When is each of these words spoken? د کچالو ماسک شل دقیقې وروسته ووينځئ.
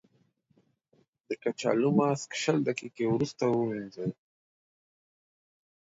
د 1.27 1.29
کچالو 1.43 1.89
ماسک 1.97 2.31
شل 2.41 2.57
دقیقې 2.67 3.05
وروسته 3.09 3.43
ووينځئ. 3.49 4.09